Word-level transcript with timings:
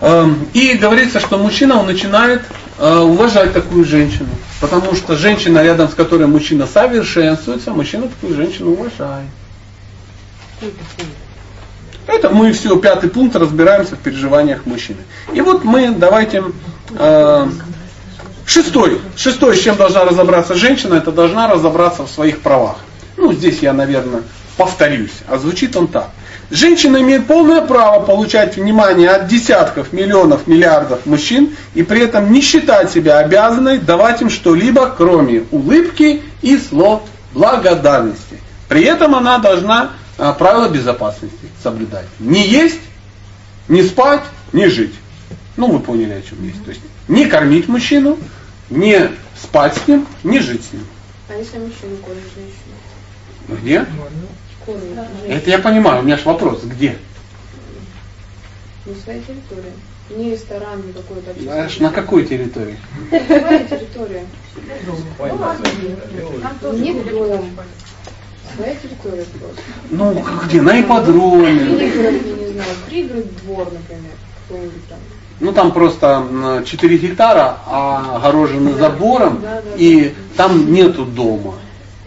Эм, 0.00 0.48
и 0.54 0.74
говорится, 0.74 1.20
что 1.20 1.36
мужчина 1.36 1.78
он 1.78 1.86
начинает 1.86 2.42
э, 2.78 2.98
уважать 2.98 3.52
такую 3.52 3.84
женщину. 3.84 4.30
Потому 4.60 4.94
что 4.94 5.16
женщина, 5.16 5.62
рядом 5.62 5.88
с 5.88 5.94
которой 5.94 6.26
мужчина 6.26 6.66
совершенствуется, 6.66 7.70
мужчина 7.70 8.08
такую 8.08 8.34
женщину 8.34 8.72
уважает. 8.72 9.28
Это 12.06 12.30
мы 12.30 12.52
все, 12.52 12.76
пятый 12.76 13.10
пункт, 13.10 13.36
разбираемся 13.36 13.96
в 13.96 13.98
переживаниях 13.98 14.64
мужчины. 14.66 14.98
И 15.32 15.40
вот 15.42 15.64
мы 15.64 15.90
давайте 15.90 16.44
э, 16.98 17.48
шестой. 18.46 19.00
Шестой, 19.16 19.56
с 19.56 19.60
чем 19.60 19.76
должна 19.76 20.04
разобраться 20.04 20.54
женщина, 20.54 20.94
это 20.94 21.12
должна 21.12 21.46
разобраться 21.46 22.04
в 22.04 22.10
своих 22.10 22.40
правах. 22.40 22.76
Ну, 23.16 23.32
здесь 23.32 23.58
я, 23.60 23.74
наверное, 23.74 24.22
повторюсь. 24.60 25.22
А 25.26 25.38
звучит 25.38 25.74
он 25.74 25.88
так. 25.88 26.10
Женщина 26.50 26.98
имеет 26.98 27.26
полное 27.26 27.62
право 27.62 28.04
получать 28.04 28.56
внимание 28.56 29.08
от 29.08 29.26
десятков, 29.26 29.94
миллионов, 29.94 30.46
миллиардов 30.46 31.06
мужчин 31.06 31.56
и 31.72 31.82
при 31.82 32.02
этом 32.02 32.30
не 32.30 32.42
считать 32.42 32.90
себя 32.90 33.20
обязанной 33.20 33.78
давать 33.78 34.20
им 34.20 34.28
что-либо, 34.28 34.94
кроме 34.94 35.44
улыбки 35.50 36.22
и 36.42 36.58
слов 36.58 37.04
благодарности. 37.32 38.38
При 38.68 38.82
этом 38.84 39.14
она 39.14 39.38
должна 39.38 39.92
а, 40.18 40.34
правила 40.34 40.68
безопасности 40.68 41.46
соблюдать. 41.62 42.04
Не 42.18 42.46
есть, 42.46 42.80
не 43.66 43.82
спать, 43.82 44.24
не 44.52 44.68
жить. 44.68 44.92
Ну, 45.56 45.72
вы 45.72 45.80
поняли, 45.80 46.12
о 46.12 46.20
чем 46.20 46.44
есть. 46.44 46.62
То 46.64 46.70
есть 46.70 46.82
не 47.08 47.24
кормить 47.24 47.66
мужчину, 47.66 48.18
не 48.68 49.08
спать 49.42 49.74
с 49.78 49.88
ним, 49.88 50.06
не 50.22 50.38
жить 50.40 50.66
с 50.66 50.74
ним. 50.74 50.84
А 51.30 51.32
если 51.32 51.56
мужчина 51.56 51.96
кормит 52.04 52.24
женщину? 52.34 52.74
Где? 53.48 53.86
Это 55.28 55.50
я 55.50 55.58
понимаю, 55.58 56.00
у 56.00 56.04
меня 56.04 56.16
же 56.16 56.24
вопрос, 56.24 56.62
где? 56.64 56.96
На 58.86 58.94
своей 58.94 59.20
территории. 59.22 59.72
Не 60.10 60.32
ресторан, 60.32 60.82
не 60.84 60.92
какой-то 60.92 61.40
Знаешь, 61.40 61.78
на 61.78 61.90
какой 61.90 62.24
территории? 62.24 62.76
Своя 63.08 63.64
территория. 63.64 64.26
Не 66.72 66.94
дом. 66.94 67.50
Своя 68.56 68.74
территория 68.74 69.24
просто. 69.38 69.62
Ну, 69.90 70.24
где? 70.44 70.62
На 70.62 70.80
ипподроме. 70.80 71.76
Пригород, 71.76 72.14
я 72.26 72.34
не 72.34 72.52
знаю, 72.52 72.68
пригород 72.88 73.36
двор, 73.36 73.72
например, 73.72 74.12
какой-нибудь 74.48 74.88
там. 74.88 74.98
Ну 75.38 75.52
там 75.52 75.72
просто 75.72 76.62
4 76.66 76.98
гектара, 76.98 77.58
а 77.66 78.16
огорожены 78.16 78.74
забором, 78.74 79.40
Да, 79.40 79.62
да, 79.62 79.76
и 79.76 80.14
там 80.36 80.70
нету 80.72 81.06
дома. 81.06 81.54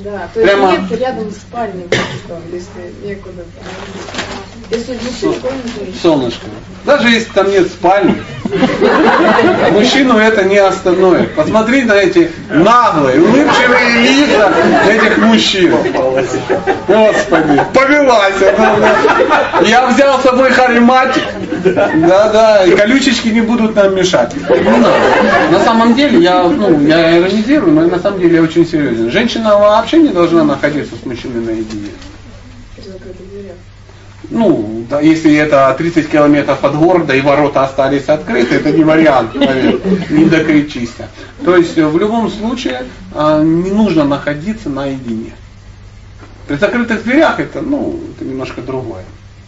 Да, 0.00 0.28
то 0.32 0.40
есть 0.40 0.52
Прямо- 0.52 0.72
нет 0.72 1.00
рядом 1.00 1.30
спальни, 1.30 1.82
просто, 1.82 2.42
если 2.52 3.06
некуда. 3.06 3.42
Если 4.70 4.94
мужчина. 4.94 5.34
Солнышко. 6.00 6.46
Даже 6.86 7.08
если 7.10 7.30
там 7.32 7.50
нет 7.50 7.66
спальни, 7.66 8.22
мужчину 9.72 10.16
это 10.16 10.44
не 10.44 10.56
остановит. 10.56 11.34
Посмотри 11.34 11.82
на 11.82 11.94
эти 11.94 12.30
наглые, 12.48 13.20
улыбчивые 13.20 14.02
лица 14.02 14.52
этих 14.88 15.18
мужчин. 15.18 15.74
Господи, 16.88 17.62
повелась. 17.74 18.34
Я 19.62 19.86
взял 19.88 20.18
с 20.18 20.22
собой 20.22 20.50
хариматик. 20.52 21.24
Да-да, 21.64 22.64
и 22.64 22.76
колючечки 22.76 23.28
не 23.28 23.40
будут 23.40 23.74
нам 23.74 23.94
мешать. 23.94 24.34
Не 24.36 24.70
надо. 24.78 24.92
На 25.50 25.60
самом 25.60 25.94
деле, 25.94 26.18
я, 26.20 26.44
ну, 26.44 26.86
я 26.86 27.18
иронизирую, 27.18 27.72
но 27.72 27.86
на 27.86 27.98
самом 27.98 28.20
деле 28.20 28.36
я 28.36 28.42
очень 28.42 28.66
серьезен. 28.66 29.10
Женщина 29.10 29.56
вообще 29.56 29.98
не 29.98 30.08
должна 30.08 30.44
находиться 30.44 30.94
с 30.96 31.06
мужчиной 31.06 31.40
наедине. 31.44 31.90
При 32.76 32.82
закрытых 32.84 33.30
дверях. 33.30 33.56
Ну, 34.30 34.84
да, 34.88 35.00
если 35.00 35.34
это 35.34 35.74
30 35.76 36.08
километров 36.08 36.62
от 36.62 36.76
города 36.76 37.14
и 37.14 37.20
ворота 37.20 37.64
остались 37.64 38.08
открыты, 38.08 38.56
это 38.56 38.70
не 38.70 38.84
вариант, 38.84 39.32
поверь, 39.32 39.80
не 40.10 40.24
докричишься. 40.26 41.08
То 41.44 41.56
есть 41.56 41.76
в 41.76 41.98
любом 41.98 42.30
случае 42.30 42.84
а, 43.14 43.42
не 43.42 43.70
нужно 43.70 44.04
находиться 44.04 44.68
наедине. 44.68 45.32
При 46.46 46.56
закрытых 46.56 47.04
дверях 47.04 47.40
это, 47.40 47.60
ну, 47.60 48.00
это 48.14 48.24
немножко 48.24 48.60
другое. 48.60 49.04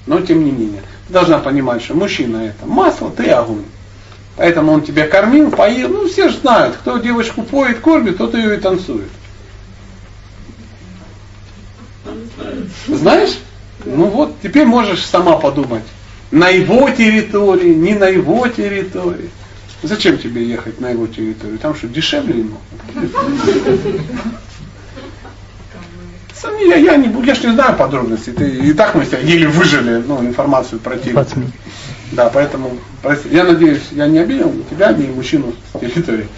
Но 0.07 0.21
тем 0.21 0.45
не 0.45 0.51
менее, 0.51 0.83
ты 1.07 1.13
должна 1.13 1.39
понимать, 1.39 1.83
что 1.83 1.95
мужчина 1.95 2.39
это 2.39 2.67
масло, 2.67 3.11
ты 3.11 3.31
огонь. 3.31 3.65
Поэтому 4.37 4.73
он 4.73 4.83
тебя 4.83 5.07
кормил, 5.07 5.51
поил. 5.51 5.89
Ну, 5.89 6.09
все 6.09 6.29
же 6.29 6.39
знают, 6.39 6.77
кто 6.77 6.99
девочку 6.99 7.43
поет, 7.43 7.81
кормит, 7.81 8.19
тот 8.19 8.35
ее 8.35 8.57
и 8.57 8.61
танцует. 8.61 9.09
Знаешь? 12.87 13.39
Ну 13.85 14.07
вот, 14.07 14.37
теперь 14.43 14.67
можешь 14.67 15.05
сама 15.05 15.37
подумать. 15.37 15.85
На 16.31 16.49
его 16.49 16.89
территории, 16.91 17.75
не 17.75 17.95
на 17.95 18.09
его 18.09 18.49
территории. 18.49 19.31
Зачем 19.83 20.17
тебе 20.17 20.47
ехать 20.47 20.81
на 20.81 20.91
его 20.91 21.07
территорию? 21.07 21.59
Там 21.59 21.75
что, 21.75 21.89
дешевле 21.89 22.39
ему? 22.39 22.59
Я, 26.45 26.77
я, 26.77 26.97
не, 26.97 27.09
я 27.25 27.35
ж 27.35 27.45
не 27.45 27.53
знаю 27.53 27.77
подробностей. 27.77 28.33
Ты, 28.33 28.49
и 28.49 28.73
так 28.73 28.95
мы 28.95 29.05
себя 29.05 29.19
еле 29.19 29.49
выжили 29.49 30.03
ну, 30.07 30.21
информацию 30.21 30.81
про 30.81 30.97
тебя. 30.97 31.25
Да, 32.13 32.31
поэтому 32.33 32.79
прости. 33.01 33.29
я 33.31 33.45
надеюсь, 33.45 33.83
я 33.93 34.07
не 34.07 34.19
обидел 34.19 34.53
тебя, 34.71 34.93
ни 34.93 35.07
мужчину 35.07 35.55
с 35.73 35.79
территории. 35.79 36.29